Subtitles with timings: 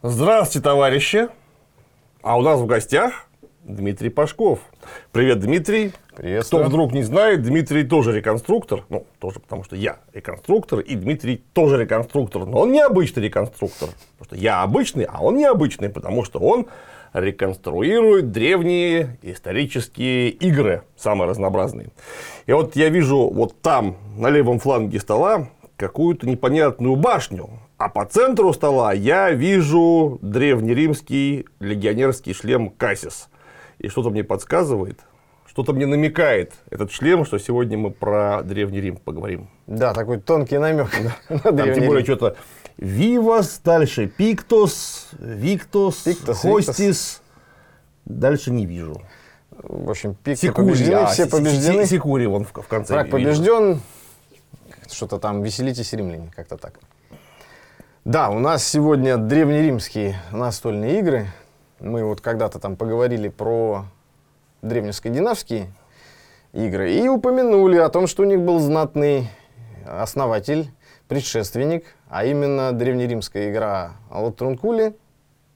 [0.00, 1.28] Здравствуйте, товарищи!
[2.22, 3.26] А у нас в гостях
[3.64, 4.60] Дмитрий Пашков.
[5.10, 5.92] Привет, Дмитрий.
[6.14, 6.62] Приветствую.
[6.62, 8.84] Кто вдруг не знает, Дмитрий тоже реконструктор.
[8.90, 12.46] Ну, тоже потому что я реконструктор, и Дмитрий тоже реконструктор.
[12.46, 13.88] Но он не обычный реконструктор.
[14.18, 16.68] Потому что я обычный, а он необычный, потому что он
[17.12, 21.88] реконструирует древние исторические игры, самые разнообразные.
[22.46, 27.50] И вот я вижу вот там, на левом фланге стола, какую-то непонятную башню.
[27.78, 33.28] А по центру стола я вижу древнеримский легионерский шлем Кассис.
[33.78, 34.98] И что-то мне подсказывает,
[35.46, 39.48] что-то мне намекает этот шлем, что сегодня мы про Древний Рим поговорим.
[39.68, 40.88] Да, такой тонкий намек.
[41.28, 42.36] на Там Древний тем более что-то
[42.78, 47.22] Вивас, дальше Пиктос, Виктос, Пиктос, Хостис.
[48.04, 49.00] Дальше не вижу.
[49.50, 51.84] В общем, пик Секури, побеждены, а, все Се- побеждены.
[51.84, 52.94] Се- Секури вон в в конце.
[52.94, 53.80] Враг побежден.
[54.90, 56.80] Что-то там, веселитесь, римляне, как-то так.
[58.08, 61.26] Да, у нас сегодня древнеримские настольные игры.
[61.78, 63.84] Мы вот когда-то там поговорили про
[64.62, 65.70] древнескандинавские
[66.54, 69.28] игры и упомянули о том, что у них был знатный
[69.86, 70.70] основатель,
[71.06, 74.96] предшественник, а именно древнеримская игра Латрункули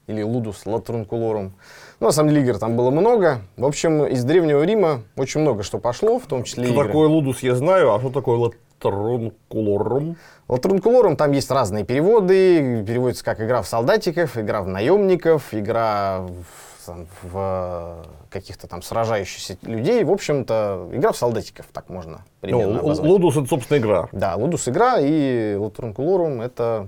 [0.05, 1.53] или Лудус Латрункулорум.
[1.99, 3.41] Ну, на самом деле игр там было много.
[3.57, 6.85] В общем, из Древнего Рима очень много что пошло, в том числе Что игры.
[6.85, 8.37] такое лудус, я знаю, а что такое
[8.83, 10.17] латрункулорум?
[10.47, 12.83] Латрункулорум там есть разные переводы.
[12.85, 19.57] Переводится как игра в солдатиков, игра в наемников, игра в, там, в каких-то там сражающихся
[19.63, 20.03] людей.
[20.03, 24.09] В общем-то, игра в солдатиков, так можно примерно Ну, лудус это, собственно, игра.
[24.11, 26.87] Да, Лудус игра и Латрункулорум это,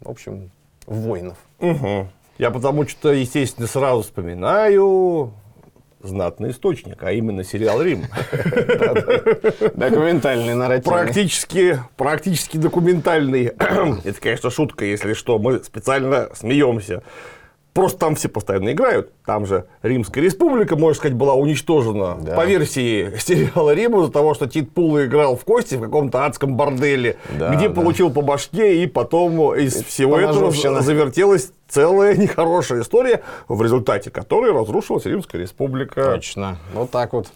[0.00, 0.50] в общем,
[0.86, 1.36] воинов.
[1.60, 2.08] Мгм.
[2.38, 5.32] Я потому что, естественно, сразу вспоминаю
[6.02, 8.04] знатный источник, а именно сериал «Рим».
[9.74, 10.84] Документальный нарратив.
[10.84, 13.44] Практически, практически документальный.
[14.04, 17.02] Это, конечно, шутка, если что, мы специально смеемся.
[17.76, 19.12] Просто там все постоянно играют.
[19.26, 22.34] Там же Римская республика, можно сказать, была уничтожена Да.
[22.34, 26.56] по версии сериала Рим из-за того, что Тит Пула играл в кости в каком-то адском
[26.56, 27.74] борделе, Да, где да.
[27.74, 34.52] получил по башке, и потом из всего этого завертелась целая нехорошая история, в результате которой
[34.52, 36.14] разрушилась Римская республика.
[36.14, 36.56] Точно.
[36.72, 37.26] Вот так вот.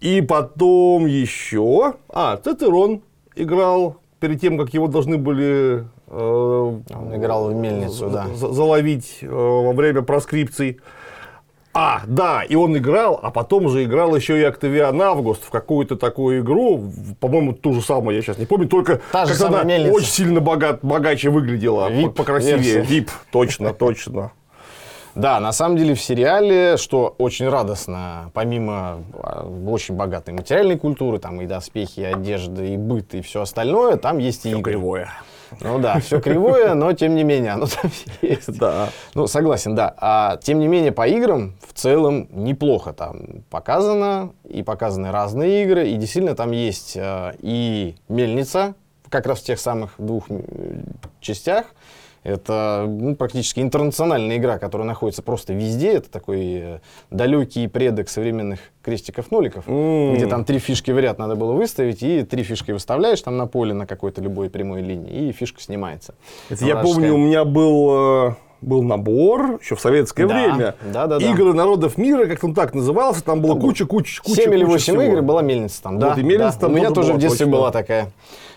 [0.00, 1.92] И потом еще...
[2.08, 3.02] А, Цицерон
[3.36, 5.84] играл перед тем, как его должны были...
[6.10, 6.14] э,
[6.94, 8.26] Он играл в мельницу, да.
[8.34, 10.78] за- заловить э, во время проскрипций.
[11.74, 15.96] А, да, и он играл, а потом же играл еще и Октавиан Август в какую-то
[15.96, 16.82] такую игру,
[17.20, 19.92] по-моему, ту же самую, я сейчас не помню, только Та же она мельница.
[19.94, 22.82] очень сильно богат, богаче выглядела, по- покрасивее.
[22.82, 24.32] VIP, точно, точно.
[25.14, 31.18] Да, на самом деле в сериале, что очень радостно, помимо а, очень богатой материальной культуры,
[31.18, 34.62] там и доспехи, и одежда, и быт, и все остальное, там есть и игры.
[34.62, 35.10] кривое.
[35.60, 37.90] Ну да, все кривое, но тем не менее оно там
[38.22, 38.58] есть.
[38.58, 38.90] Да.
[39.14, 39.94] Ну, согласен, да.
[39.96, 45.88] А тем не менее, по играм в целом неплохо там показано, и показаны разные игры,
[45.88, 48.74] и действительно там есть э, и мельница,
[49.08, 50.26] как раз в тех самых двух
[51.20, 51.66] частях.
[52.22, 55.92] Это ну, практически интернациональная игра, которая находится просто везде.
[55.94, 56.78] Это такой э,
[57.10, 60.14] далекий предок современных крестиков-ноликов, М.
[60.14, 63.46] где там три фишки в ряд надо было выставить, и три фишки выставляешь там на
[63.46, 66.14] поле на какой-то любой прямой линии, и фишка снимается.
[66.48, 70.74] Это я помню, у меня был, э, был набор еще в советское Да, время.
[70.92, 71.30] да, да, да.
[71.30, 74.42] Игры народов мира, как он так назывался, там было куча, куча, куча.
[74.42, 75.02] 7 или куча 8 всего.
[75.02, 76.10] игр была мельница там, да.
[76.10, 76.60] Вот, и мельница да.
[76.60, 77.56] там У меня тоже в детстве точно.
[77.58, 78.10] была такая.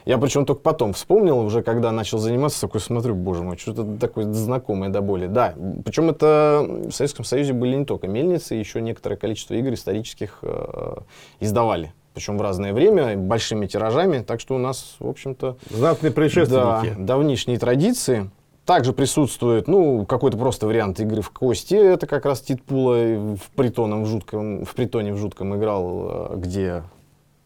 [0.03, 4.25] Я причем только потом вспомнил, уже когда начал заниматься, такой смотрю, боже мой, что-то такое
[4.34, 5.28] знакомое до боли.
[5.28, 5.53] Да,
[5.85, 10.95] причем это в Советском Союзе были не только мельницы, еще некоторое количество игр исторических э,
[11.39, 11.94] издавали.
[12.16, 14.19] Причем в разное время, большими тиражами.
[14.19, 16.95] Так что у нас, в общем-то, Знатные да, предшественники.
[16.97, 18.29] давнишние традиции.
[18.72, 21.74] Также присутствует, ну, какой-то просто вариант игры в кости.
[21.74, 26.38] Это как раз Тит Пула в, притоном в, жутком, в притоне в жутком играл, э,
[26.38, 26.84] где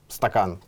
[0.07, 0.59] стакан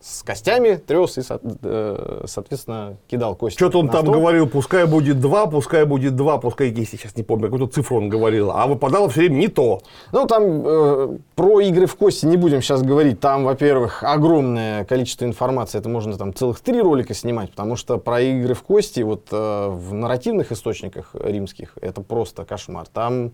[0.00, 1.22] с костями трес и,
[1.62, 3.56] э, соответственно, кидал кости.
[3.56, 4.14] Что-то он там стол.
[4.14, 8.08] говорил, пускай будет два, пускай будет два, пускай, если сейчас не помню, какую-то цифру он
[8.08, 9.80] говорил, а выпадало все время не то.
[10.12, 13.18] Ну, там э, про игры в кости не будем сейчас говорить.
[13.18, 15.78] Там, во-первых, огромное количество информации.
[15.78, 19.68] Это можно там целых три ролика снимать, потому что про игры в кости вот э,
[19.68, 22.86] в нарративных источниках римских это просто кошмар.
[22.86, 23.32] Там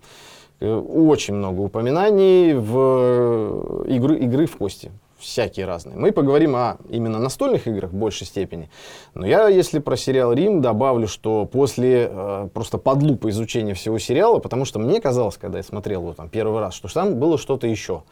[0.59, 4.91] э, очень много упоминаний в э, игры, игры в кости.
[5.25, 5.97] Всякие разные.
[5.97, 8.69] Мы поговорим о именно настольных играх в большей степени.
[9.15, 14.37] Но я, если про сериал Рим, добавлю, что после э, просто подлупа изучения всего сериала,
[14.37, 17.65] потому что мне казалось, когда я смотрел его там первый раз, что там было что-то
[17.65, 18.03] еще.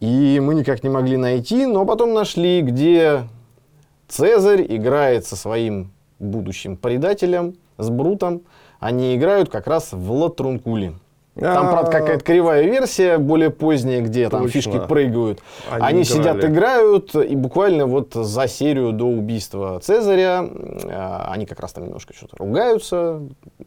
[0.00, 3.22] И мы никак не могли найти, но потом нашли, где
[4.08, 8.42] Цезарь играет со своим будущим предателем с Брутом,
[8.80, 10.92] они играют как раз в Латрункули.
[11.38, 14.52] Там, А, правда, какая-то кривая версия, более поздняя, где там Точно.
[14.60, 15.40] фишки прыгают.
[15.68, 16.04] Они Они, играли.
[16.04, 21.84] сидят, играют, и буквально вот за серию до убийства Цезаря э, они как раз там
[21.86, 23.20] немножко что-то ругаются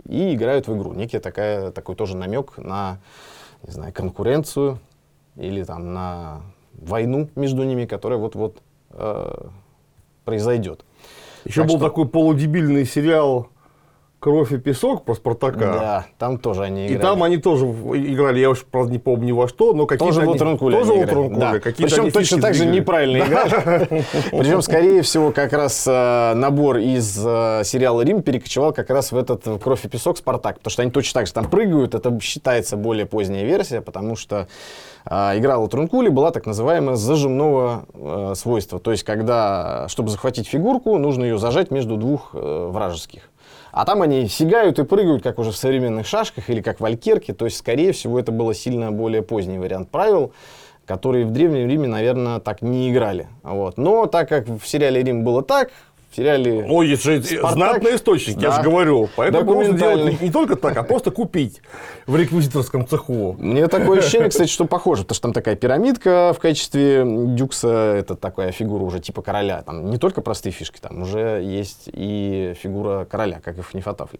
[0.07, 0.93] и играют в игру.
[0.93, 2.99] Некий такая, такой тоже намек на,
[3.63, 4.79] не знаю, конкуренцию
[5.35, 6.41] или там на
[6.71, 8.59] войну между ними, которая вот-вот
[8.91, 9.33] э,
[10.23, 10.85] произойдет.
[11.43, 13.49] Еще Так был что- такой полудебильный сериал
[14.19, 15.59] «Кровь и песок» про Спартака.
[15.59, 17.01] Да, там тоже они И играли.
[17.01, 20.21] там они тоже в- играли, я уж, правда, не помню во что, но какие-то Тоже
[20.21, 21.17] в они- Лотрункуле Тоже они в играли.
[21.19, 21.39] Лотрункуле.
[21.39, 21.71] Да.
[21.77, 22.79] Причем точно так же двигали.
[22.79, 24.03] неправильно играли.
[24.31, 29.17] Причем, скорее всего, как раз э, набор из э, сериала «Рим» перекочевал как раз в
[29.17, 30.57] этот «Кровь и песок» «Спартак».
[30.57, 31.93] Потому что они точно так же там прыгают.
[31.93, 34.47] Это считается более поздняя версия, потому что
[35.05, 38.79] э, игра Латрункули была так называемая зажимного э, свойства.
[38.79, 43.29] То есть, когда, чтобы захватить фигурку, нужно ее зажать между двух э, вражеских.
[43.77, 47.35] А там они сигают и прыгают, как уже в современных шашках или как в Алькерке.
[47.35, 50.33] То есть, скорее всего, это было сильно более поздний вариант правил,
[50.87, 53.27] которые в Древнем Риме, наверное, так не играли.
[53.43, 53.77] Вот.
[53.77, 55.69] Но так как в сериале «Рим» было так,
[56.15, 56.65] сериале...
[56.69, 57.51] Ой, есть же Спартак.
[57.51, 58.55] знатный источник, я Да.
[58.57, 59.09] же говорю.
[59.15, 61.61] Поэтому можно делать не, не только так, а просто купить
[62.05, 63.35] в реквизиторском цеху.
[63.39, 68.15] Мне такое ощущение, кстати, что похоже, потому что там такая пирамидка в качестве дюкса, это
[68.15, 69.61] такая фигура уже типа короля.
[69.61, 74.19] Там не только простые фишки, там уже есть и фигура короля, как и в Фанифатафле.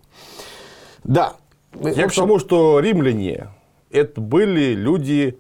[1.04, 1.34] Да.
[1.80, 3.50] Я к общем, тому, что римляне
[3.92, 5.38] это были люди,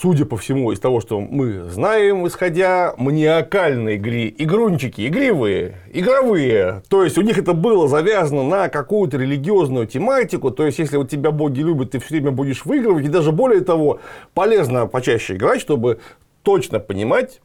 [0.00, 6.82] судя по всему, из того, что мы знаем, исходя маниакальной игре, игрунчики, игривые, игровые.
[6.88, 10.50] То есть у них это было завязано на какую-то религиозную тематику.
[10.50, 13.06] То есть, если вот тебя боги любят, ты все время будешь выигрывать.
[13.06, 14.00] И даже более того,
[14.34, 15.98] полезно почаще играть, чтобы
[16.42, 17.40] точно понимать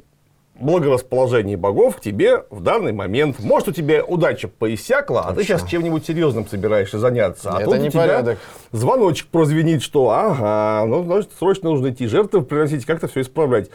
[0.59, 3.39] благорасположение богов к тебе в данный момент.
[3.39, 7.51] Может, у тебя удача поиссякла, а ты сейчас чем-нибудь серьезным собираешься заняться.
[7.51, 8.39] А Это тут у тебя непорядок.
[8.71, 13.69] звоночек прозвенит, что ага, ну, значит, срочно нужно идти жертвы приносить, как-то все исправлять.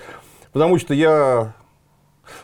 [0.52, 1.54] Потому что я,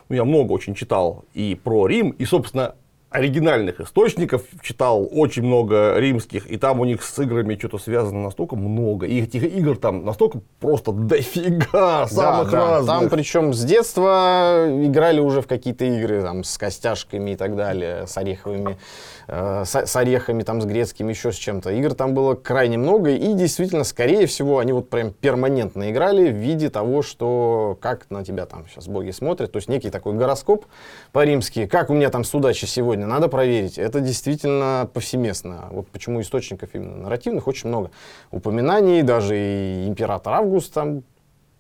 [0.09, 2.75] ну, я много очень читал и про Рим, и, собственно,
[3.15, 8.57] оригинальных источников читал очень много римских, и там у них с играми что-то связано настолько
[8.57, 12.71] много, и этих игр там настолько просто дофига самых да, да.
[12.71, 12.99] разных.
[12.99, 18.09] Там причем с детства играли уже в какие-то игры там, с костяшками и так далее,
[18.09, 18.79] с ореховыми,
[19.27, 21.71] э, с, орехами, там, с грецким, еще с чем-то.
[21.71, 26.37] Игр там было крайне много, и действительно, скорее всего, они вот прям перманентно играли в
[26.37, 30.67] виде того, что как на тебя там сейчас боги смотрят, то есть некий такой гороскоп
[31.13, 33.79] по-римски, как у меня там с удачей сегодня, надо проверить.
[33.79, 35.69] Это действительно повсеместно.
[35.71, 37.91] Вот почему источников именно нарративных очень много.
[38.31, 41.03] Упоминаний, даже и император Август там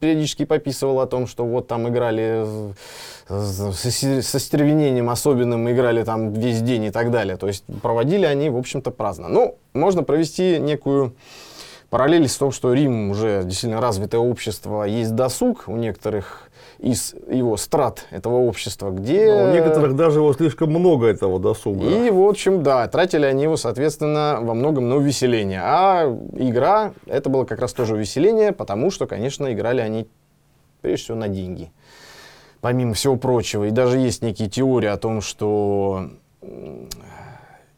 [0.05, 2.45] периодически пописывал о том, что вот там играли
[3.27, 7.39] со стервенением особенным, играли там весь день и так далее.
[7.39, 9.29] То есть проводили они, в общем-то, праздно.
[9.29, 11.15] Ну, можно провести некую
[11.89, 16.51] параллель с том, что Рим уже действительно развитое общество, есть досуг у некоторых
[16.85, 19.35] из его страт этого общества, где...
[19.35, 21.87] Но у некоторых даже его слишком много этого досуга.
[21.87, 25.63] И, в общем, да, тратили они его, соответственно, во многом на увеселение.
[25.63, 26.05] А
[26.35, 30.07] игра, это было как раз тоже увеселение, потому что, конечно, играли они,
[30.83, 31.73] прежде всего, на деньги.
[32.61, 33.65] Помимо всего прочего.
[33.65, 36.11] И даже есть некие теории о том, что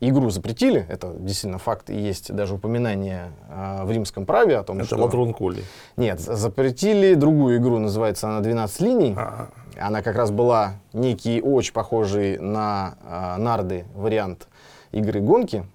[0.01, 0.87] игру запретили.
[0.89, 1.91] Это действительно факт.
[1.91, 4.97] И есть даже упоминание а, в римском праве о том, Это что...
[4.97, 5.65] Латрон Коли.
[5.97, 9.15] Нет, запретили другую игру, называется она «12 линий».
[9.17, 9.49] Ага.
[9.79, 14.49] Она как раз была некий очень похожий на а, нарды вариант
[14.93, 15.67] игры гонки.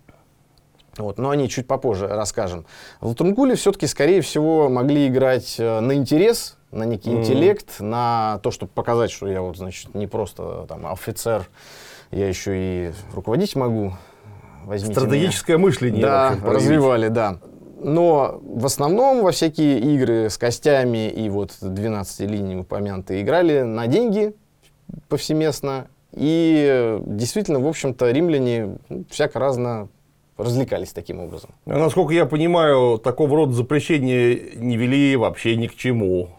[0.97, 2.65] Вот, но о ней чуть попозже расскажем.
[2.99, 7.21] В Латунгуле все-таки, скорее всего, могли играть э, на интерес, на некий Мгм.
[7.21, 11.47] интеллект, на то, чтобы показать, что я вот, значит, не просто там офицер,
[12.11, 13.93] я еще и руководить могу.
[14.65, 15.07] Возьмите меня.
[15.07, 15.99] Стратегическое мышление.
[15.99, 17.39] в Да, развивали, да.
[17.83, 23.87] Но в основном во всякие игры с костями и вот 12 линий упомянутые играли на
[23.87, 24.33] деньги
[25.09, 25.87] повсеместно.
[26.13, 29.87] И э, действительно, в общем-то, римляне ну, всяко разно
[30.37, 31.51] развлекались таким образом.
[31.65, 36.29] А Насколько я понимаю, такого рода запрещения не вели вообще ни к чему.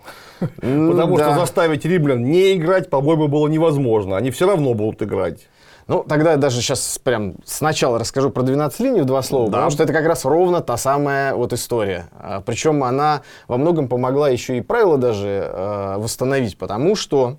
[0.41, 1.31] Потому да.
[1.31, 4.17] что заставить римлян не играть, по-моему, было невозможно.
[4.17, 5.49] Они все равно будут играть.
[5.89, 9.53] Ну, тогда я даже сейчас прям сначала расскажу про 12 линий в два слова, Да.
[9.53, 12.07] потому что это как раз ровно та самая вот история.
[12.13, 17.37] А, причем она во многом помогла еще и правила даже э, восстановить, потому что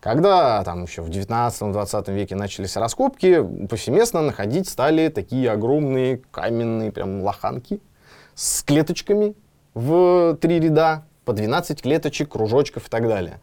[0.00, 7.22] когда там еще в 19-20 веке начались раскопки, повсеместно находить стали такие огромные каменные прям
[7.22, 7.80] лоханки
[8.34, 9.34] с клеточками
[9.74, 13.40] в три ряда, по 12 клеточек, кружочков и так далее.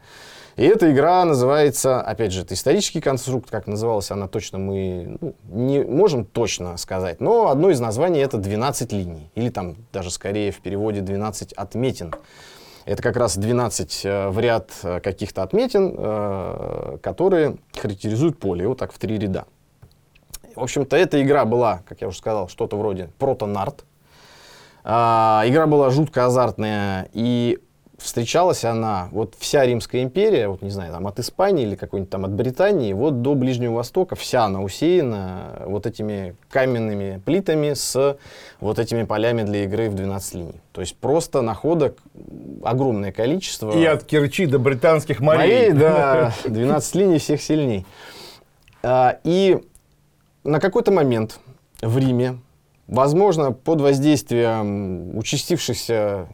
[0.56, 5.36] И эта игра называется, опять же, это исторический конструкт, как называлась она точно, мы ну,
[5.50, 10.52] не можем точно сказать, но одно из названий это 12 линий, или там даже скорее
[10.52, 12.14] в переводе 12 отметин.
[12.86, 18.78] Это как раз 12 э, в ряд э, каких-то отметин, э, которые характеризуют поле, вот
[18.78, 19.46] так в три ряда.
[20.56, 23.84] В общем-то, эта игра была, как я уже сказал, что-то вроде прото-нарт.
[24.86, 27.60] А, игра была жутко азартная, и
[27.98, 32.26] встречалась она, вот вся Римская империя, вот не знаю, там от Испании или какой-нибудь там
[32.26, 38.18] от Британии, вот до Ближнего Востока, вся она усеяна вот этими каменными плитами с
[38.60, 40.62] вот этими полями для игры в 12 линий.
[40.72, 41.98] То есть просто находок
[42.64, 43.72] огромное количество.
[43.72, 45.72] И от Керчи до британских морей.
[45.72, 47.86] Морей, да, 12 линий всех сильней.
[48.84, 49.60] А, и
[50.44, 51.40] на какой-то момент
[51.82, 52.40] в Риме,
[52.88, 56.28] возможно, под воздействием участившихся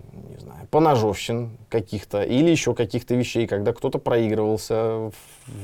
[0.71, 5.13] поножовщин каких-то или еще каких-то вещей, когда кто-то проигрывался в,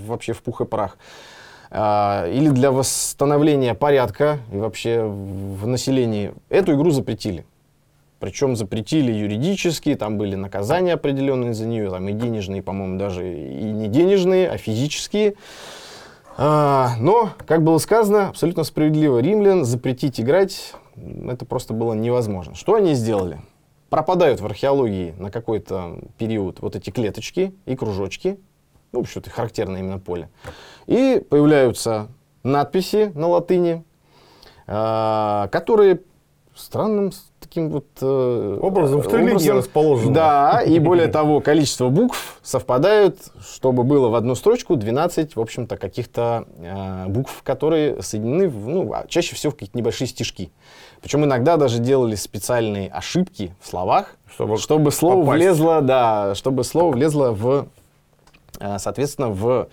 [0.05, 0.97] вообще в пух и прах,
[1.71, 7.45] а, или для восстановления порядка и вообще в населении, эту игру запретили.
[8.19, 13.63] Причем запретили юридически, там были наказания определенные за нее, там и денежные, по-моему, даже и
[13.63, 15.35] не денежные, а физические.
[16.35, 22.55] А, но, как было сказано, абсолютно справедливо, римлян запретить играть, это просто было невозможно.
[22.55, 23.39] Что они сделали?
[23.89, 28.39] Пропадают в археологии на какой-то период вот эти клеточки и кружочки,
[28.91, 30.29] ну, в общем-то, характерное именно поле.
[30.87, 32.09] И появляются
[32.43, 33.83] надписи на латыни,
[34.67, 36.01] а, которые
[36.55, 40.13] странным таким вот э, Образом в три линии расположены.
[40.13, 45.77] Да, и более того, количество букв совпадают, чтобы было в одну строчку 12, в общем-то,
[45.77, 50.51] каких-то э, букв, которые соединены, в, ну, а чаще всего в какие-то небольшие стишки.
[51.01, 55.41] Причем иногда даже делали специальные ошибки в словах, Чтобы чтобы, слово попасть.
[55.43, 57.67] влезло, да, чтобы слово влезло в
[58.59, 59.67] э, соответственно, в,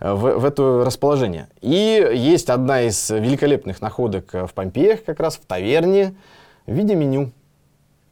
[0.00, 1.48] в, в это расположение.
[1.60, 6.14] И есть одна из великолепных находок э, в Помпеях, как раз в таверне,
[6.66, 7.30] в виде меню.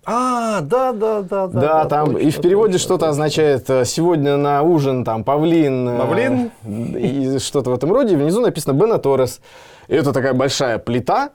[0.09, 1.61] А, да, да, да, да.
[1.61, 5.89] Да, там и в переводе что-то означает э, сегодня на ужин там павлин.
[5.89, 6.51] э, Павлин?
[6.65, 8.17] И что-то в этом роде.
[8.17, 9.41] Внизу написано Бена Торрес.
[9.89, 11.31] И это такая большая плита,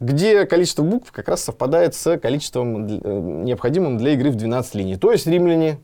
[0.00, 4.96] где количество букв как раз совпадает с количеством э, необходимым для игры в 12 линий.
[4.96, 5.78] То есть римляне,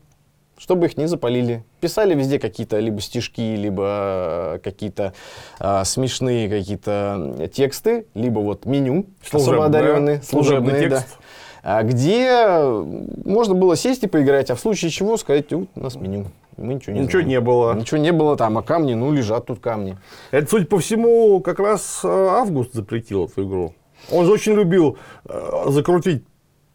[0.57, 5.13] чтобы их не запалили, писали везде какие-то либо стишки, либо э, какие-то
[5.59, 10.99] э, смешные какие-то тексты, либо вот меню особо Служебное, одаренные, служебный служебные, да.
[10.99, 11.17] текст.
[11.67, 12.61] А, где
[13.25, 16.27] можно было сесть и поиграть, а в случае чего сказать, «Вот у нас меню.
[16.57, 17.27] Мы ничего не Ничего знаем».
[17.27, 17.73] не было.
[17.73, 19.97] Ничего не было там, а камни, ну, лежат тут камни.
[20.29, 23.73] Это, судя по всему, как раз э, Август запретил эту игру.
[24.11, 26.23] Он же очень любил э, закрутить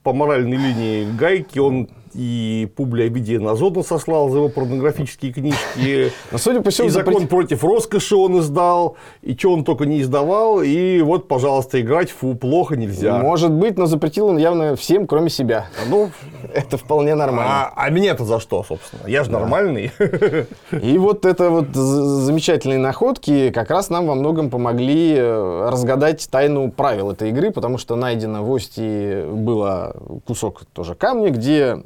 [0.03, 1.59] по моральной линии гайки.
[1.59, 6.12] Он и Публия Овидия на Зону сослал за его порнографические книжки.
[6.31, 9.87] Но, судя по всему, И закон запрет- против роскоши он издал, и что он только
[9.87, 13.19] не издавал, и вот, пожалуйста, играть, фу, плохо нельзя.
[13.19, 15.67] Может быть, но запретил он явно всем, кроме себя.
[15.88, 16.11] Ну,
[16.55, 17.69] Это вполне нормально.
[17.69, 19.09] а, а меня-то за что, собственно?
[19.09, 19.93] Я же нормальный.
[20.83, 26.71] И вот это вот замечательные находки как раз нам во многом помогли э, разгадать тайну
[26.71, 29.95] правил этой игры, потому что найдено в Ости было
[30.26, 31.79] кусок тоже камня, где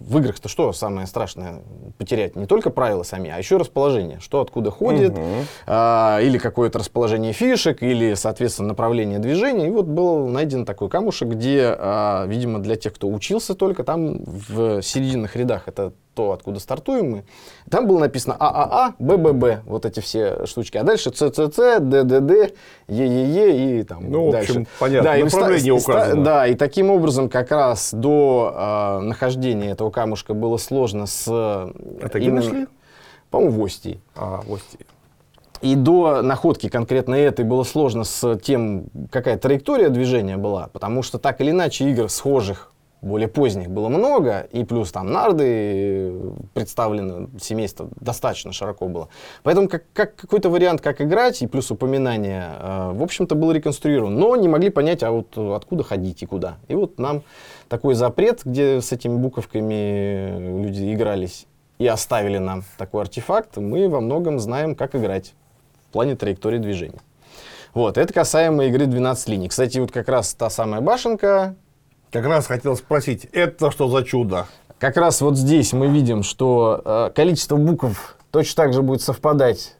[0.00, 1.62] в играх-то что самое страшное
[1.98, 2.36] потерять?
[2.36, 4.20] Не только правила сами, а еще расположение.
[4.20, 5.18] Что откуда ходит,
[5.66, 9.66] а, или какое-то расположение фишек, или, соответственно, направление движения.
[9.66, 14.22] И вот был найден такой камушек, где, а, видимо, для тех, кто учился только, там
[14.24, 17.24] в серединных рядах это то, откуда стартуем мы,
[17.70, 20.76] там было написано ААА, БББ, вот эти все штучки.
[20.76, 22.54] А дальше ЦЦЦ, ДДД,
[22.88, 24.50] ЕЕЕ и там Ну, в дальше.
[24.50, 26.24] общем, понятно, и направление ста- указано.
[26.24, 31.28] Да, и таким образом как раз до а, нахождения этого камушка было сложно с...
[32.02, 32.66] Это где именно- нашли?
[33.30, 34.00] По-моему, в Остии.
[34.16, 34.60] А, вот.
[35.60, 41.18] И до находки конкретно этой было сложно с тем, какая траектория движения была, потому что
[41.18, 46.12] так или иначе игр схожих, более поздних, было много, и плюс там нарды
[46.54, 49.08] представлены, семейство достаточно широко было.
[49.42, 54.14] Поэтому как, как какой-то вариант, как играть, и плюс упоминание, э, в общем-то, был реконструирован.
[54.14, 56.56] Но не могли понять, а вот откуда ходить и куда.
[56.66, 57.22] И вот нам
[57.68, 61.46] такой запрет, где с этими буковками люди игрались,
[61.78, 65.34] и оставили нам такой артефакт, мы во многом знаем, как играть
[65.88, 67.00] в плане траектории движения.
[67.74, 69.48] Вот, это касаемо игры 12 линий.
[69.48, 71.54] Кстати, вот как раз та самая башенка,
[72.10, 74.46] Как раз хотел спросить, это что за чудо?
[74.78, 79.74] как раз вот здесь мы видим, что э, количество букв точно так же будет совпадать.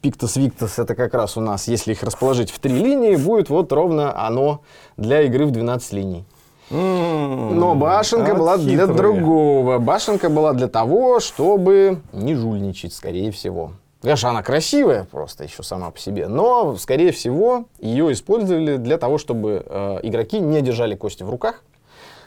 [0.00, 3.72] Пиктос, Виктос, это как раз у нас, если их расположить в три линии, будет вот
[3.72, 4.62] ровно оно
[4.96, 6.24] для игры в 12 линий.
[6.70, 9.78] Но башенка была для другого.
[9.78, 13.72] Башенка была для того, чтобы не жульничать, скорее всего.
[14.06, 19.18] Конечно, она красивая просто еще сама по себе, но, скорее всего, ее использовали для того,
[19.18, 21.64] чтобы э, игроки не держали кости в руках,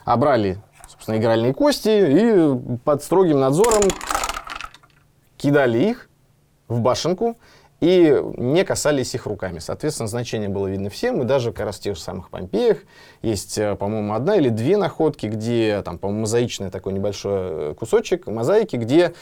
[0.03, 0.57] а брали,
[0.89, 3.83] собственно, игральные кости и под строгим надзором
[5.37, 6.09] кидали их
[6.67, 7.37] в башенку
[7.79, 9.59] и не касались их руками.
[9.59, 12.79] Соответственно, значение было видно всем, и даже как раз в тех же самых Помпеях
[13.21, 17.31] есть, э, по-моему, одна или две находки, где, там, по-моему, мозаичный такой небольшой
[17.71, 19.13] э, кусочек мозаики, где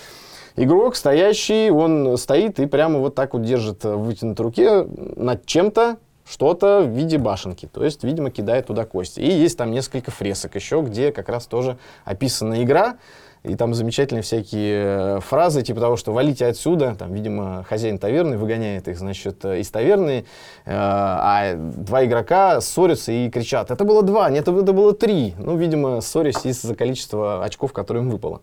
[0.58, 5.98] игрок стоящий, он стоит и прямо вот так вот держит в вытянутой руке над чем-то,
[6.30, 7.68] что-то в виде башенки.
[7.68, 9.22] То есть, видимо, кидает туда кости.
[9.22, 12.98] И есть там несколько фресок еще, где как раз тоже описана игра.
[13.44, 16.96] И там замечательные всякие э, фразы, типа того, что валите отсюда.
[16.96, 20.26] Там, видимо, хозяин таверны выгоняет их, значит, э, из таверны.
[20.66, 25.34] э, А два игрока ссорятся и кричат, это было два, нет, это было три.
[25.38, 28.42] Ну, видимо, ссорясь из-за количества очков, которые им выпало.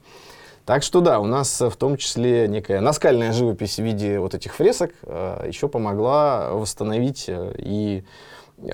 [0.66, 4.34] Так что да, у нас э, в том числе некая наскальная живопись в виде вот
[4.34, 8.04] этих фресок э, еще помогла восстановить э, и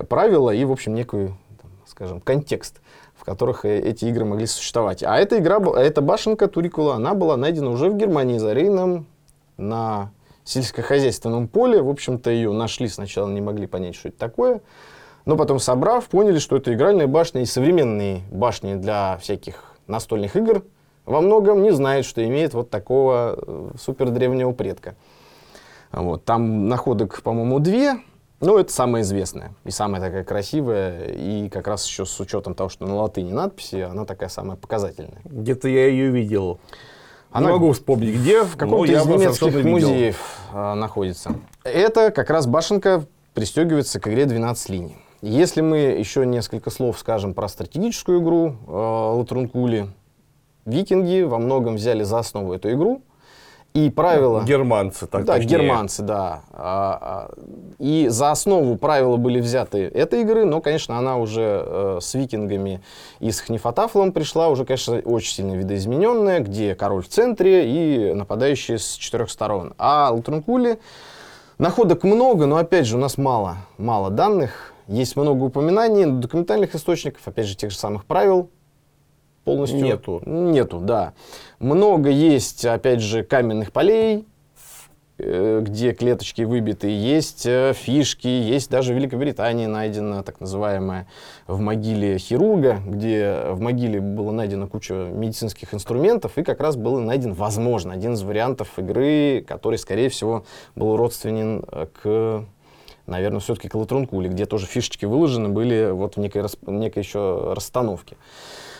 [0.07, 2.79] правила, и, в общем, некую, там, скажем, контекст,
[3.13, 5.03] в которых э, эти игры могли существовать.
[5.03, 9.05] А эта игра, эта башенка Турикула, она была найдена уже в Германии за Рейном
[9.57, 10.11] на
[10.45, 11.81] сельскохозяйственном поле.
[11.81, 14.61] В общем-то, ее нашли сначала, не могли понять, что это такое.
[15.25, 20.63] Но потом, собрав, поняли, что это игральная башня и современные башни для всяких настольных игр
[21.05, 24.95] во многом не знают, что имеет вот такого э, супер древнего предка.
[25.91, 26.23] Вот.
[26.25, 27.99] Там находок, по-моему, две.
[28.39, 31.11] Ну, это самая известная и самая такая красивая.
[31.11, 35.21] И как раз еще с учетом того, что на латыни надписи, она такая самая показательная.
[35.25, 36.59] Где-то я ее видел.
[37.31, 40.17] Она Не могу вспомнить где, в каком-то из немецких музеев
[40.51, 41.35] а, находится.
[41.63, 44.97] Это как раз башенка пристегивается к игре 12 линий.
[45.21, 49.87] Если мы еще несколько слов скажем про стратегическую игру э, Латрункули,
[50.65, 53.01] викинги во многом взяли за основу эту игру.
[53.73, 54.43] И правила...
[54.43, 55.49] Германцы, так да, точнее.
[55.49, 56.41] германцы, да.
[56.51, 57.31] А, а,
[57.79, 62.81] И за основу правила были взяты этой игры, но, конечно, она уже э, с викингами
[63.21, 68.77] и с Хнифатафлом пришла, уже, конечно, очень сильно видоизмененная, где король в центре и нападающие
[68.77, 69.73] с четырех сторон.
[69.77, 70.77] А Латрункули
[71.57, 74.73] находок много, но, опять же, у нас мало, мало данных.
[74.87, 78.49] Есть много упоминаний, документальных источников, опять же, тех же самых правил
[79.43, 80.21] полностью Нету.
[80.25, 81.13] Нету, да.
[81.59, 84.25] Много есть, опять же, каменных полей,
[85.17, 91.07] э, где клеточки выбиты, есть э, фишки, есть даже в Великобритании найдена так называемая
[91.47, 96.99] в могиле хирурга, где в могиле было найдено куча медицинских инструментов, и как раз был
[96.99, 102.45] найден, возможно, один из вариантов игры, который, скорее всего, был родственен э, к
[103.07, 107.53] наверное, все-таки к Латрункуле, где тоже фишечки выложены были вот в некой, расп- некой еще
[107.53, 108.15] расстановке.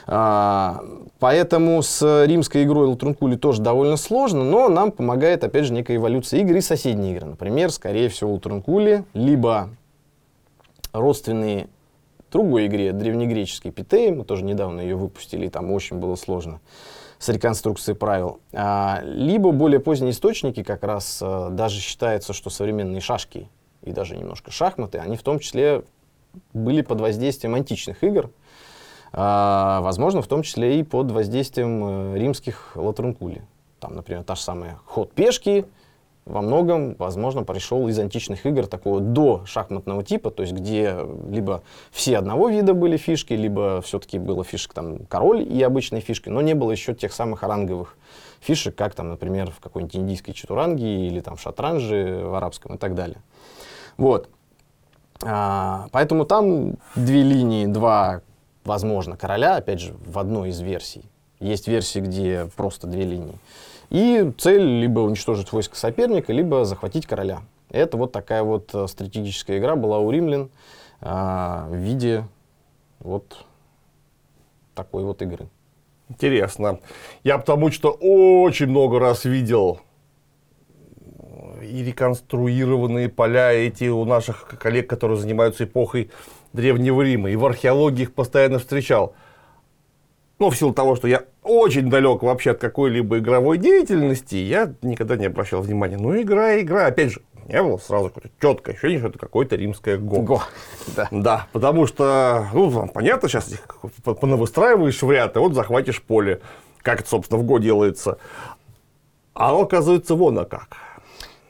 [0.06, 6.42] Поэтому с римской игрой Латрункули тоже довольно сложно, но нам помогает, опять же, некая эволюция
[6.42, 7.28] игры и соседние игры.
[7.28, 9.70] Например, скорее всего, Латрункули, либо
[10.94, 11.68] родственные
[12.32, 16.62] другой игре, древнегреческой Питеи, мы тоже недавно ее выпустили, и там очень было сложно
[17.20, 18.40] с реконструкцией правил.
[18.52, 23.48] А, либо более поздние источники, как раз а, даже считается, что современные шашки
[23.84, 25.84] и даже немножко шахматы, они в том числе
[26.54, 28.32] были под воздействием античных игр,
[29.14, 33.44] а, возможно, в том числе и под воздействием э, римских латрункули.
[33.80, 35.66] Там, например, та же самая ход пешки
[36.26, 40.96] во многом, возможно, пришел из античных игр такого до шахматного типа, то есть где
[41.30, 46.30] либо все одного вида были фишки, либо все-таки было фишек там король и обычные фишки,
[46.30, 47.98] но не было еще тех самых ранговых
[48.40, 52.78] фишек, как там, например, в какой-нибудь индийской чатуранге или там в шатранже в арабском и
[52.78, 53.22] так далее.
[53.98, 54.30] Вот.
[55.24, 58.22] А, поэтому там две линии, два,
[58.64, 61.04] возможно, короля, опять же, в одной из версий.
[61.40, 63.38] Есть версии, где просто две линии.
[63.90, 67.42] И цель либо уничтожить войско соперника, либо захватить короля.
[67.70, 70.50] Это вот такая вот э, стратегическая игра была у римлян
[71.02, 72.26] а, в виде
[73.00, 73.46] вот
[74.76, 75.48] такой вот игры.
[76.10, 76.80] Интересно.
[77.24, 79.80] Я потому что очень много раз видел
[81.62, 86.12] и реконструированные поля эти у наших коллег, которые занимаются эпохой
[86.54, 87.30] Древнего Рима.
[87.32, 89.14] И в археологии их постоянно встречал.
[90.40, 95.16] Ну, в силу того, что я очень далек вообще от какой-либо игровой деятельности, я никогда
[95.16, 95.98] не обращал внимания.
[95.98, 96.88] Ну, игра, игра.
[96.88, 100.22] Опять же, у меня было сразу какое-то четкое ощущение, что это какое-то римское го.
[100.22, 100.42] Го.
[100.96, 101.08] Да.
[101.12, 103.62] Да, потому что, ну, там, понятно, сейчас их
[104.04, 106.42] по- понавыстраиваешь в ряд, и вот захватишь поле.
[106.82, 108.18] Как это, собственно, в Го делается.
[109.34, 110.76] А оно, оказывается, вон а как.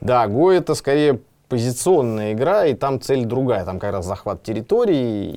[0.02, 1.20] Да, Го это скорее
[1.52, 3.66] позиционная игра, и там цель другая.
[3.66, 5.32] Там как раз захват территории,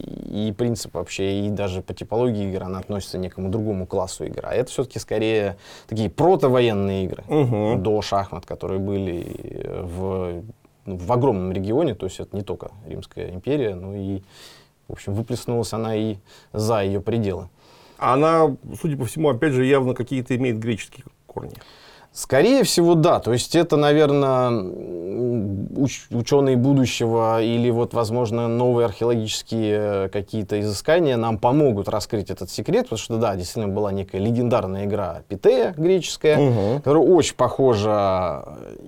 [0.47, 4.47] и принцип вообще, и даже по типологии игры она относится к некому другому классу игры.
[4.47, 7.84] А это все-таки скорее такие протовоенные игры Мгм.
[7.84, 9.25] до шахмат, которые были
[9.84, 10.41] в,
[10.86, 14.21] ну, в огромном регионе, то есть это не только Римская империя, но и,
[14.88, 16.15] в общем, выплеснулась она и
[16.54, 17.49] за ее пределы.
[17.97, 21.56] Она, судя по всему, опять же, явно какие-то имеет греческие корни.
[22.19, 23.19] Скорее всего, да.
[23.19, 24.49] То есть это, наверное,
[26.12, 32.84] ученые будущего или вот, возможно, новые археологические э, какие-то изыскания нам помогут раскрыть этот секрет,
[32.86, 36.78] потому что, да, действительно была некая легендарная игра Питея греческая, Мгм.
[36.78, 38.45] которая очень похожа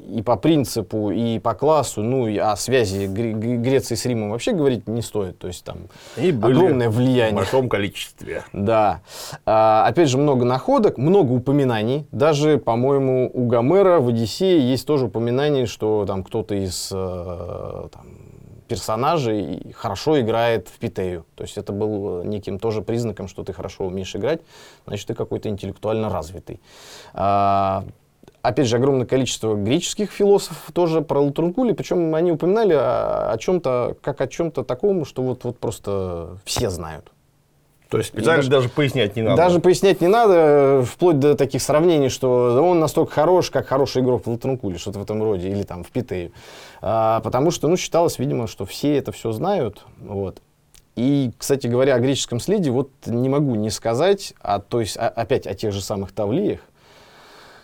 [0.09, 4.31] и по принципу, и по классу, ну, и о связи Гре- Гре- Греции с Римом
[4.31, 5.37] вообще говорить не стоит.
[5.37, 5.77] То есть там
[6.15, 7.35] И огромное в влияние.
[7.35, 8.43] большом количестве.
[8.53, 9.01] Да.
[9.45, 12.07] А, опять же, много находок, много упоминаний.
[12.11, 18.05] Даже, по-моему, у Гомера в Одиссее есть тоже упоминание, что там кто-то из э, там,
[18.67, 21.25] персонажей хорошо играет в Питею.
[21.35, 24.41] То есть это был неким тоже признаком, что ты хорошо умеешь играть,
[24.85, 26.61] значит, ты какой-то интеллектуально развитый.
[27.13, 27.85] А,
[28.43, 33.97] Опять же, огромное количество греческих философов тоже про Латурнкули, причем они упоминали о, о чем-то,
[34.01, 37.11] как о чем-то таком, что вот, вот просто все знают.
[37.89, 39.37] То есть специально даже- даже, пояснять не надо.
[39.37, 44.01] Даже пояснять не надо, э, вплоть до таких сравнений, что он настолько хорош, как хороший
[44.01, 46.31] игрок в Латранкуле, что-то в этом роде, или там в Питею.
[46.81, 49.85] А, потому что, ну, считалось, видимо, что все это все знают.
[50.01, 50.41] Вот.
[50.97, 55.07] И, кстати говоря, о греческом следе вот не могу не сказать, а, то есть о-
[55.09, 56.59] опять о тех же самых тавлиях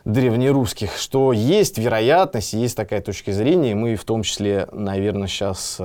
[0.05, 5.79] древнерусских, что есть вероятность, есть такая точка зрения, мы в том числе, наверное, сейчас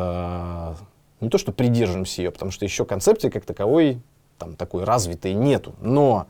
[1.20, 3.98] не то что придерживаемся ее, потому что еще концепции как таковой
[4.38, 6.26] там такой развитой нету, но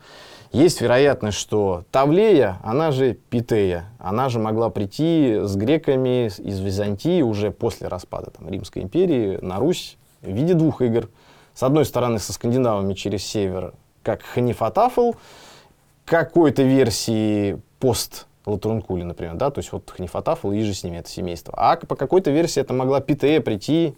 [0.52, 7.20] есть вероятность, что Тавлея, она же Питея, она же могла прийти с греками из Византии
[7.20, 11.10] уже после распада там, Римской империи на Русь в виде двух игр.
[11.54, 15.12] С одной стороны, со скандинавами через север, как Ханифатафл,
[16.06, 21.10] какой-то версии пост Латурнкули, например, да, то есть вот Ханифатафл и же с ними это
[21.10, 21.52] семейство.
[21.56, 23.94] А по какой-то версии это могла Питея прийти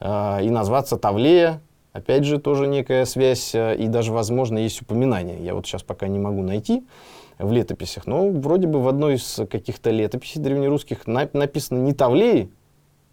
[0.00, 1.60] э, и назваться Тавлея,
[1.92, 5.38] опять же тоже некая связь, э, и даже, возможно, есть упоминание.
[5.44, 6.84] Я вот сейчас пока не могу найти
[7.38, 12.50] в летописях, но вроде бы в одной из каких-то летописей древнерусских на- написано не Тавлеи,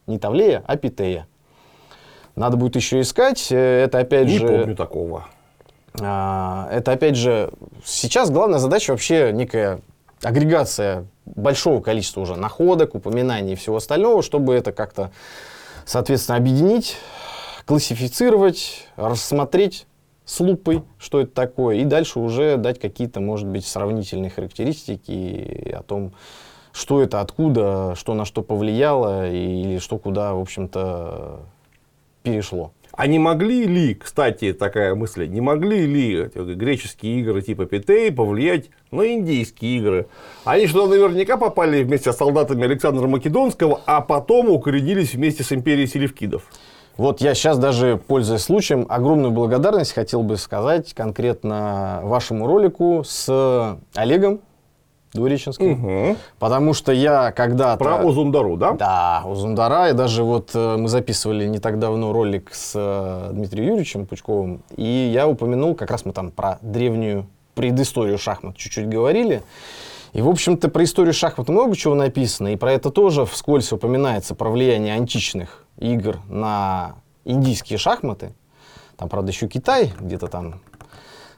[0.06, 1.28] не Тавлея, а Питея.
[2.36, 3.48] Надо будет еще искать.
[3.52, 4.48] Э, Это опять Не же...
[4.48, 5.26] помню такого.
[6.00, 7.52] А, Это, опять же,
[7.84, 9.82] сейчас главная задача вообще некая
[10.22, 15.12] агрегация большого количества уже находок, упоминаний и всего остального, чтобы это как-то,
[15.86, 16.98] соответственно, объединить,
[17.68, 19.88] классифицировать, рассмотреть
[20.26, 25.84] с лупой, что это такое, и дальше уже дать какие-то, может быть, сравнительные характеристики о
[25.84, 26.14] том,
[26.72, 31.42] что это, откуда, что на что повлияло, или что куда, в общем-то,
[32.24, 32.72] перешло.
[32.94, 38.70] А не могли ли, кстати, такая мысль, не могли ли греческие игры типа Питей повлиять
[38.92, 40.08] на индийские игры?
[40.46, 45.88] Они что, наверняка попали вместе с солдатами Александра Македонского, а потом укоренились вместе с империей
[45.88, 46.50] селевкидов.
[46.98, 53.78] Вот я сейчас даже, пользуясь случаем, огромную благодарность хотел бы сказать конкретно вашему ролику с
[53.96, 54.40] Олегом
[55.14, 56.18] Двуреченским.
[56.40, 57.84] Потому что я когда-то...
[57.84, 58.74] Про Озундару, да?
[58.74, 59.90] Да, у Зундара.
[59.90, 64.64] И даже вот э, мы записывали не так давно ролик с э, Дмитрием Юрьевичем Пучковым.
[64.76, 69.44] И я упомянул, как раз мы там про древнюю предысторию шахмат чуть-чуть говорили.
[70.18, 72.48] И, в общем-то, про историю шахмат много чего написано.
[72.48, 78.34] И про это тоже вскользь упоминается, про влияние античных игр на индийские шахматы.
[78.96, 80.60] Там, правда, еще Китай где-то там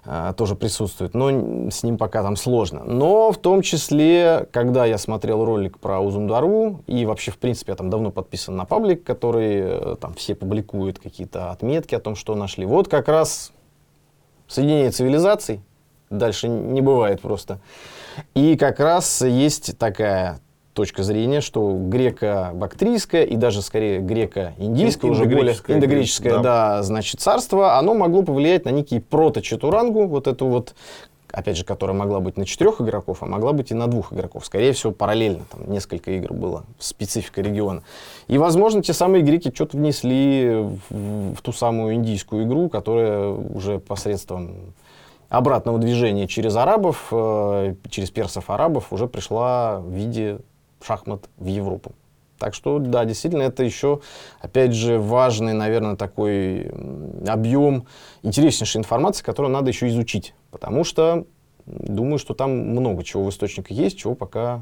[0.05, 2.85] а, тоже присутствует, но с ним пока там сложно.
[2.85, 7.75] Но в том числе, когда я смотрел ролик про Узундару, и вообще, в принципе, я
[7.75, 12.33] там давно подписан на паблик, который э, там все публикуют какие-то отметки о том, что
[12.33, 12.65] нашли.
[12.65, 13.51] Вот как раз
[14.47, 15.59] соединение цивилизаций,
[16.09, 17.59] дальше не бывает просто.
[18.35, 20.39] И как раз есть такая
[20.73, 26.41] точка зрения, что греко-бактрийское и даже скорее греко-индийское, уже более Индогреческое, да.
[26.41, 30.75] да, значит, царство, оно могло повлиять на некий прото-чатурангу, вот эту вот,
[31.31, 34.45] опять же, которая могла быть на четырех игроков, а могла быть и на двух игроков.
[34.45, 37.83] Скорее всего, параллельно, там несколько игр было, специфика региона.
[38.29, 43.79] И, возможно, те самые греки что-то внесли в, в ту самую индийскую игру, которая уже
[43.79, 44.73] посредством
[45.29, 50.39] обратного движения через арабов, э, через персов-арабов уже пришла в виде
[50.81, 51.93] шахмат в Европу.
[52.39, 53.99] Так что, да, действительно, это еще,
[54.39, 56.71] опять же, важный, наверное, такой
[57.27, 57.85] объем
[58.23, 60.33] интереснейшей информации, которую надо еще изучить.
[60.49, 61.25] Потому что
[61.65, 64.61] думаю, что там много чего в источниках есть, чего пока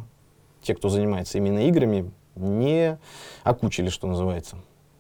[0.63, 2.97] те, кто занимается именно играми, не
[3.43, 4.57] окучили, что называется.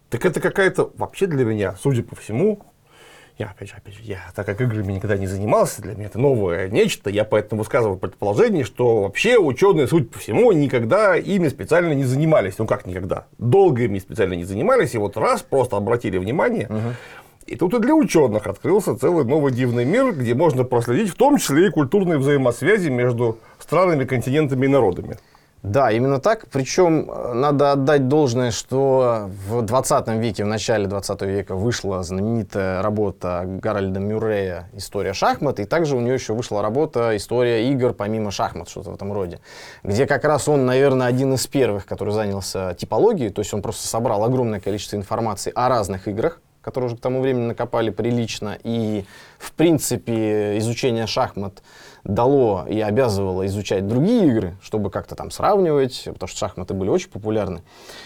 [0.09, 2.59] Так это какая-то вообще для меня, судя по всему,
[3.37, 6.19] я опять же, опять же, я, так как играми никогда не занимался, для меня это
[6.19, 11.93] новое нечто, я поэтому высказываю предположение, что вообще ученые, судя по всему, никогда ими специально
[11.93, 12.57] не занимались.
[12.57, 13.27] Ну как никогда?
[13.37, 16.93] Долго ими специально не занимались, и вот раз просто обратили внимание, угу.
[17.47, 21.37] И тут и для ученых открылся целый новый дивный мир, где можно проследить в том
[21.37, 25.17] числе и культурные взаимосвязи между странами, континентами и народами.
[25.67, 26.47] Да, именно так.
[26.49, 32.81] Причем э, надо отдать должное, что в 20 веке, в начале 20 века вышла знаменитая
[32.81, 38.31] работа Гарольда Мюррея «История шахмат», и также у него еще вышла работа «История игр помимо
[38.31, 39.41] шахмат», что-то в этом роде,
[39.83, 43.87] где как раз он, наверное, один из первых, который занялся типологией, то есть он просто
[43.87, 49.05] собрал огромное количество информации о разных играх, которые уже к тому времени накопали прилично, и,
[49.37, 51.61] в принципе, изучение шахмат
[52.03, 57.09] дало и обязывало изучать другие игры, чтобы как-то там сравнивать, потому что шахматы были очень
[57.09, 57.61] популярны.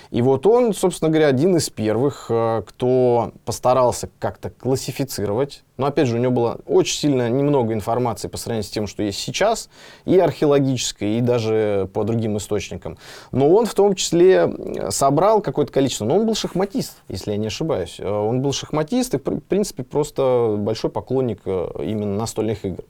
[0.09, 5.63] И вот он, собственно говоря, один из первых, э, кто постарался как-то классифицировать.
[5.81, 9.01] Но опять же, у него было очень сильно немного информации по сравнению с тем, что
[9.01, 9.67] есть сейчас,
[10.05, 12.99] и археологической, и даже по другим источникам.
[13.31, 14.47] Но он в том числе
[14.91, 16.05] собрал какое-то количество.
[16.05, 17.95] Но он был шахматист, если я не ошибаюсь.
[17.97, 22.83] Э, он был шахматист и, в принципе, просто большой поклонник э, именно настольных игр.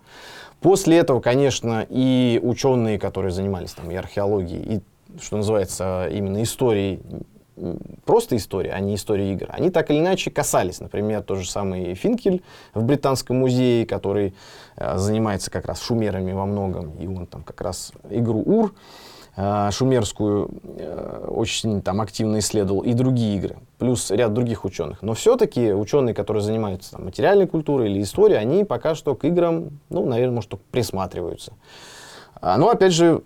[0.59, 4.81] После этого, конечно, и ученые, которые занимались там и археологией, и,
[5.21, 6.99] что называется, именно историей,
[8.05, 10.79] просто истории, а не истории игр, они так или иначе касались.
[10.79, 12.41] Например, тот же самый Финкель
[12.73, 14.33] в Британском музее, который
[14.75, 18.73] э, занимается как раз шумерами во многом, и он там как раз игру Ур
[19.37, 25.01] Э, шумерскую э, очень там активно исследовал, и другие игры, плюс ряд других ученых.
[25.01, 29.69] Но все-таки ученые, которые занимаются там, материальной культурой или историей, они пока что к играм,
[29.89, 31.53] ну, наверное, может, только присматриваются.
[32.41, 33.21] А, но, опять же,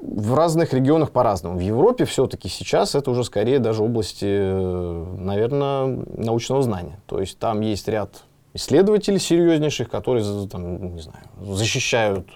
[0.00, 1.56] в разных регионах по-разному.
[1.56, 7.00] В Европе все-таки сейчас это уже скорее даже области, э, наверное, научного знания.
[7.06, 8.22] То есть там есть ряд
[8.54, 12.26] исследователей серьезнейших, которые там, не знаю, защищают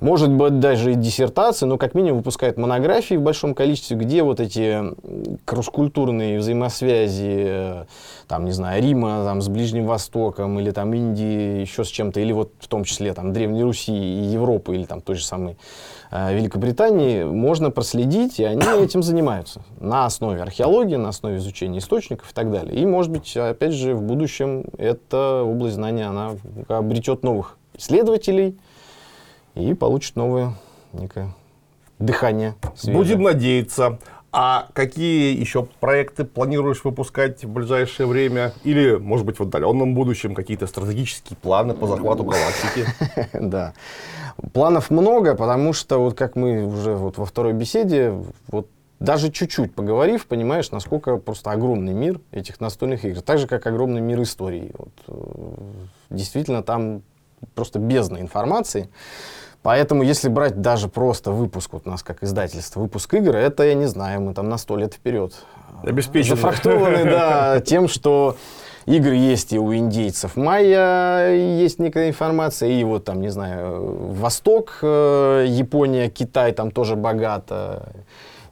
[0.00, 4.38] может быть, даже и диссертации, но как минимум выпускают монографии в большом количестве, где вот
[4.38, 4.94] эти
[5.44, 7.84] кросс-культурные взаимосвязи, э,
[8.28, 12.32] там, не знаю, Рима там, с Ближним Востоком, или там Индии, еще с чем-то, или
[12.32, 15.56] вот в том числе там Древней Руси и Европы, или там той же самой
[16.10, 22.34] Великобритании, можно проследить, и они этим занимаются на основе археологии, на основе изучения источников и
[22.34, 22.74] так далее.
[22.80, 26.36] И, может быть, опять же, в будущем эта область знания, она
[26.68, 28.58] обретет новых исследователей,
[29.58, 30.54] и получит новое
[30.92, 31.34] некое
[31.98, 32.54] дыхание.
[32.76, 32.96] Свежее.
[32.96, 33.98] Будем надеяться.
[34.30, 38.52] А какие еще проекты планируешь выпускать в ближайшее время?
[38.62, 42.86] Или, может быть, в отдаленном будущем какие-то стратегические планы по захвату галактики?
[43.32, 43.72] Да.
[44.52, 48.14] Планов много, потому что, вот как мы уже вот во второй беседе,
[48.48, 48.68] вот
[49.00, 53.20] даже чуть-чуть поговорив, понимаешь, насколько просто огромный мир этих настольных игр.
[53.20, 54.72] Так же, как огромный мир истории.
[54.76, 55.54] Вот, э,
[56.10, 57.02] действительно, там
[57.54, 58.90] просто бездна информации.
[59.62, 63.74] Поэтому, если брать даже просто выпуск, вот у нас как издательство, выпуск игр, это, я
[63.74, 65.34] не знаю, мы там на сто лет вперед.
[65.82, 66.36] Обеспечены.
[66.36, 68.36] Зафрахтованы, да, тем, что
[68.88, 74.78] игры есть и у индейцев майя, есть некая информация, и вот там, не знаю, Восток,
[74.82, 77.92] э, Япония, Китай там тоже богато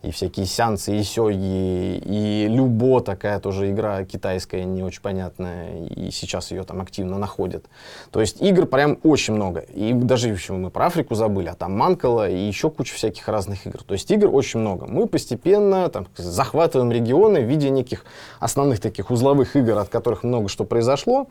[0.03, 6.11] и всякие сеансы, и сёги, и Любо, такая тоже игра китайская, не очень понятная, и
[6.11, 7.65] сейчас ее там активно находят.
[8.11, 9.61] То есть игр прям очень много.
[9.61, 13.67] И даже еще мы про Африку забыли, а там Манкала и еще куча всяких разных
[13.67, 13.83] игр.
[13.83, 14.87] То есть игр очень много.
[14.87, 18.05] Мы постепенно там, захватываем регионы в виде неких
[18.41, 21.29] основных таких узловых игр, от которых много что произошло.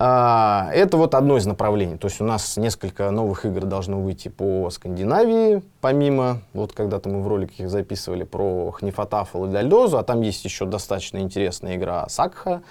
[0.00, 1.96] А, это вот одно из направлений.
[1.96, 7.20] То есть у нас несколько новых игр должно выйти по Скандинавии, помимо, вот когда-то мы
[7.20, 12.08] в ролике их записывали про Хнифатафл и Дальдозу, а там есть еще достаточно интересная игра
[12.08, 12.62] Сакха,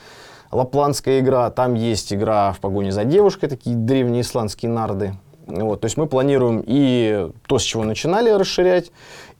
[0.51, 5.13] лапландская игра, там есть игра в погоне за девушкой, такие древние исландские нарды.
[5.47, 8.91] Вот, то есть мы планируем и то, с чего начинали расширять,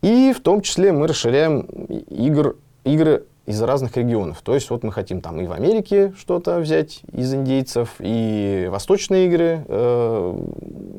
[0.01, 4.41] и в том числе мы расширяем игр, игры из разных регионов.
[4.43, 9.27] То есть вот мы хотим там и в Америке что-то взять из индейцев, и восточные
[9.27, 10.39] игры э,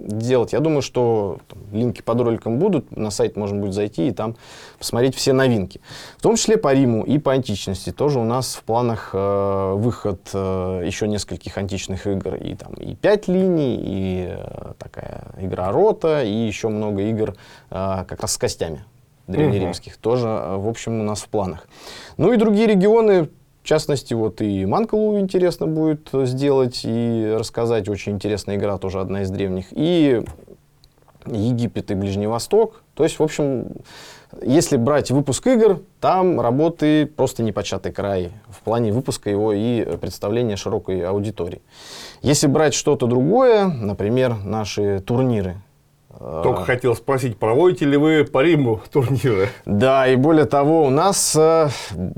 [0.06, 0.54] делать.
[0.54, 4.34] Я думаю, что там, линки под роликом будут, на сайт можно будет зайти и там
[4.78, 5.82] посмотреть все новинки.
[6.16, 7.92] В том числе по Риму и по античности.
[7.92, 12.34] Тоже у нас в планах э, выход э, еще нескольких античных игр.
[12.36, 17.34] И там и пять линий, и э, такая игра рота, и еще много игр
[17.70, 18.84] э, как раз с костями
[19.28, 20.00] древнеримских, угу.
[20.00, 21.68] тоже, э, в общем, у нас в планах.
[22.16, 23.28] Ну и другие регионы,
[23.62, 27.88] в частности, вот и Манкалу интересно будет сделать и рассказать.
[27.88, 29.66] Очень интересная игра, тоже одна из древних.
[29.70, 30.22] И
[31.26, 32.82] Египет и Ближний Восток.
[32.94, 33.66] То есть, в общем,
[34.42, 40.56] если брать выпуск игр, там работы просто непочатый край в плане выпуска его и представления
[40.56, 41.62] широкой аудитории.
[42.22, 45.56] Если брать что-то другое, например, наши турниры,
[46.18, 49.48] только хотел спросить, проводите ли вы по Риму турниры?
[49.64, 51.68] Да, и более того, у нас э,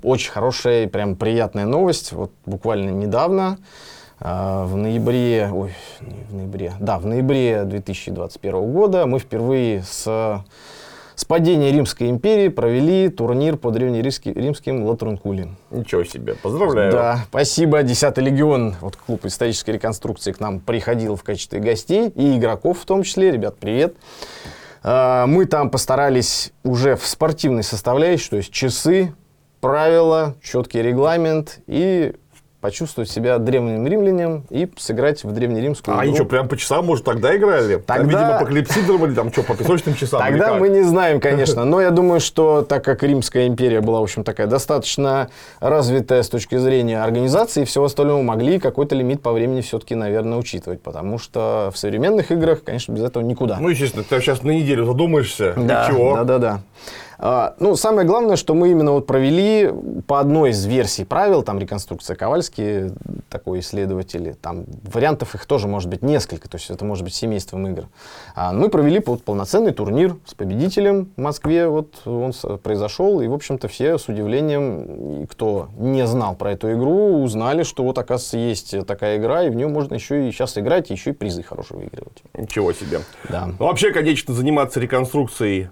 [0.03, 2.13] очень хорошая прям приятная новость.
[2.13, 3.59] Вот буквально недавно,
[4.21, 10.43] э, в ноябре, ой, в ноябре, да, в ноябре 2021 года мы впервые с
[11.21, 15.59] с падения Римской империи провели турнир по древнеримским латрункулям.
[15.71, 16.91] Ничего себе, поздравляю.
[16.93, 17.83] Да, спасибо.
[17.83, 22.87] Десятый легион, вот клуб исторической реконструкции к нам приходил в качестве гостей и игроков в
[22.87, 23.33] том числе.
[23.33, 23.97] Ребят, привет.
[24.83, 29.13] А, мы там постарались уже в спортивной составляющей, то есть часы,
[29.61, 32.15] правила, четкий регламент и
[32.61, 36.01] почувствовать себя древним римлянам и сыграть в древнеримскую а игру.
[36.01, 37.77] А они что, прям по часам, может, тогда играли?
[37.77, 37.95] Тогда...
[37.95, 40.21] Там, видимо, по клипсидровали, там что, по песочным часам?
[40.21, 41.65] Тогда мы не знаем, конечно.
[41.65, 46.29] Но я думаю, что так как Римская империя была, в общем, такая достаточно развитая с
[46.29, 50.83] точки зрения организации и всего остального, могли какой-то лимит по времени все-таки, наверное, учитывать.
[50.83, 53.59] Потому что в современных играх, конечно, без этого никуда.
[53.59, 56.17] Ну, естественно, ты сейчас на неделю задумаешься, да, ничего.
[56.17, 56.61] Да, да, да.
[57.23, 59.71] А, ну, самое главное, что мы именно вот провели
[60.07, 62.93] по одной из версий правил, там реконструкция Ковальский,
[63.29, 67.69] такой исследователь, там вариантов их тоже может быть несколько, то есть это может быть семейством
[67.69, 67.89] игр.
[68.35, 73.69] А мы провели полноценный турнир с победителем в Москве, вот он произошел, и, в общем-то,
[73.69, 79.19] все с удивлением, кто не знал про эту игру, узнали, что вот, оказывается, есть такая
[79.19, 82.23] игра, и в нее можно еще и сейчас играть, и еще и призы хорошие выигрывать.
[82.33, 83.01] Ничего себе.
[83.29, 83.51] Да.
[83.59, 85.69] Ну, вообще, конечно, заниматься реконструкцией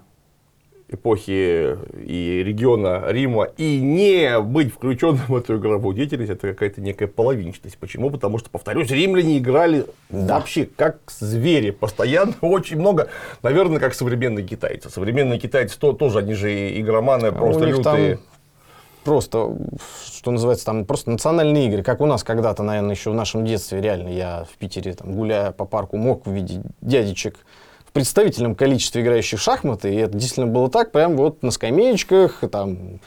[0.91, 7.07] эпохи и региона Рима и не быть включенным в эту игровую деятельность, это какая-то некая
[7.07, 7.77] половинчатость.
[7.77, 8.09] Почему?
[8.09, 10.35] Потому что, повторюсь, римляне играли да.
[10.35, 13.09] вообще как звери, постоянно, очень много,
[13.43, 14.89] наверное, как современные китайцы.
[14.89, 18.15] Современные китайцы то, тоже, они же игроманы, а просто лютые.
[18.15, 18.23] Там
[19.03, 19.55] просто,
[20.05, 23.81] что называется, там просто национальные игры, как у нас когда-то, наверное, еще в нашем детстве,
[23.81, 27.37] реально, я в Питере, там, гуляя по парку, мог увидеть дядечек
[27.89, 32.43] в представительном количестве играющих в шахматы, и это действительно было так, прям вот на скамеечках,
[32.51, 32.99] там,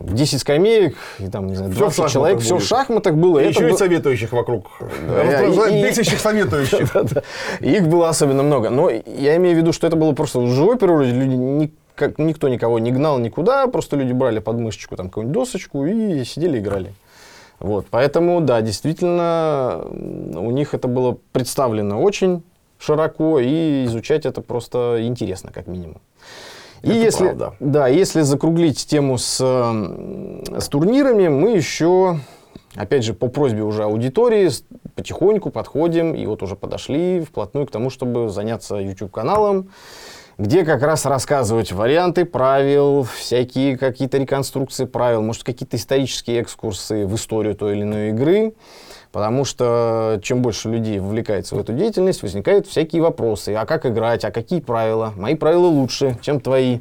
[0.00, 3.40] 10 скамеек, и там, не знаю, 20 все человек, все в шахматах было.
[3.40, 4.68] И еще и советующих вокруг.
[4.80, 6.96] Бесящих советующих.
[7.60, 8.70] Их было особенно много.
[8.70, 11.10] Но я имею в виду, что это было просто в живой природе.
[11.10, 15.84] Люди как, никто никого не гнал никуда, просто люди брали под мышечку там какую-нибудь досочку
[15.84, 16.94] и сидели играли.
[17.58, 22.42] Вот, поэтому, да, действительно, у них это было представлено очень
[22.78, 26.00] широко, и изучать это просто интересно, как минимум.
[26.82, 27.54] И это если, правда.
[27.60, 32.20] да, если закруглить тему с, с турнирами, мы еще,
[32.74, 34.50] опять же, по просьбе уже аудитории,
[34.94, 39.70] потихоньку подходим, и вот уже подошли вплотную к тому, чтобы заняться YouTube-каналом,
[40.38, 47.14] где как раз рассказывать варианты правил, всякие какие-то реконструкции правил, может, какие-то исторические экскурсы в
[47.14, 48.54] историю той или иной игры.
[49.12, 53.54] Потому что чем больше людей вовлекается в эту деятельность, возникают всякие вопросы.
[53.54, 54.26] А как играть?
[54.26, 55.14] А какие правила?
[55.16, 56.80] Мои правила лучше, чем твои.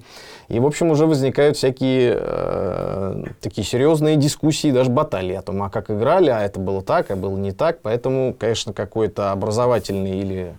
[0.50, 5.70] И, в общем, уже возникают всякие э, такие серьезные дискуссии, даже баталии о том, а
[5.70, 7.80] как играли, а это было так, а было не так.
[7.82, 10.56] Поэтому, конечно, какой-то образовательный или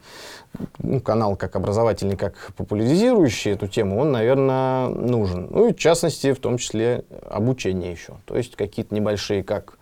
[0.78, 5.48] ну, канал как образовательный, как популяризирующий эту тему, он, наверное, нужен.
[5.50, 8.14] Ну и, в частности, в том числе обучение еще.
[8.24, 9.78] То есть какие-то небольшие, как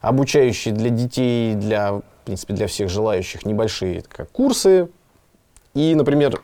[0.00, 4.88] обучающие для детей, для, в принципе, для всех желающих небольшие как курсы.
[5.74, 6.40] И, например,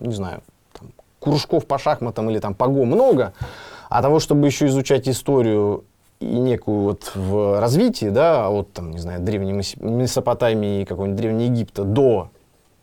[0.00, 3.32] не знаю, там, кружков по шахматам или там по ГО много,
[3.88, 5.84] а того, чтобы еще изучать историю
[6.20, 11.84] и некую вот в развитии, да, от, там, не знаю, древней Месопотамии, какого-нибудь древнего Египта
[11.84, 12.30] до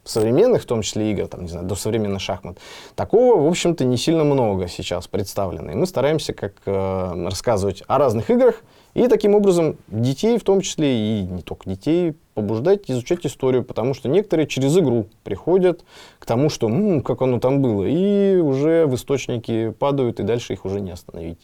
[0.08, 2.58] современных, в том числе игр, там, не знаю, до современных шахмат,
[2.96, 5.72] такого, в общем-то, не сильно много сейчас представлено.
[5.72, 10.62] И мы стараемся как э, рассказывать о разных играх, и таким образом детей, в том
[10.62, 15.84] числе и не только детей, побуждать изучать историю, потому что некоторые через игру приходят
[16.18, 20.54] к тому, что м-м, как оно там было, и уже в источники падают, и дальше
[20.54, 21.40] их уже не остановить.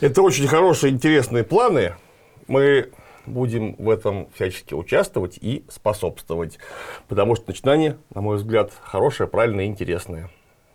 [0.00, 1.96] Это очень хорошие, интересные планы.
[2.46, 2.90] Мы
[3.26, 6.58] будем в этом всячески участвовать и способствовать.
[7.08, 10.30] Потому что начинание, на мой взгляд, хорошее, правильное интересное.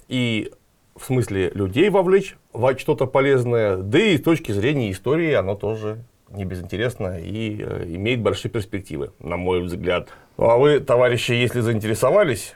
[0.07, 0.51] И
[0.95, 6.03] в смысле людей вовлечь в что-то полезное, да и с точки зрения истории оно тоже
[6.29, 10.09] не безинтересно и э, имеет большие перспективы, на мой взгляд.
[10.37, 12.55] Ну а вы, товарищи, если заинтересовались,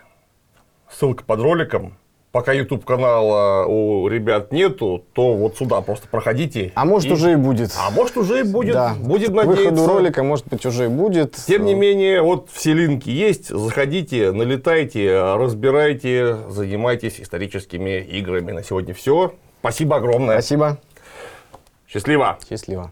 [0.89, 1.97] ссылка под роликом,
[2.33, 6.71] пока YouTube канала у ребят нету, то вот сюда просто проходите.
[6.75, 7.71] А может И- уже и будет.
[7.79, 8.73] А может уже и будет.
[8.73, 8.95] Да.
[8.99, 9.87] Будем К выходу надеяться.
[9.87, 11.35] ролика, может быть, уже и будет.
[11.47, 13.49] Тем не менее, вот все линки есть.
[13.49, 18.51] Заходите, налетайте, разбирайте, занимайтесь историческими играми.
[18.51, 19.35] На сегодня все.
[19.59, 20.33] Спасибо огромное.
[20.41, 20.79] Спасибо.
[21.87, 22.39] Счастливо.
[22.49, 22.91] Счастливо.